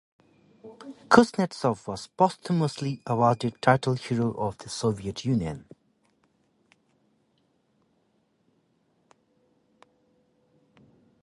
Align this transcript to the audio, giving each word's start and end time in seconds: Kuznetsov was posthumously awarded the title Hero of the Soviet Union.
Kuznetsov 1.09 1.85
was 1.87 2.07
posthumously 2.07 3.03
awarded 3.05 3.53
the 3.53 3.57
title 3.59 3.93
Hero 3.93 4.31
of 4.31 4.57
the 4.57 4.67
Soviet 4.67 5.23
Union. 5.25 5.63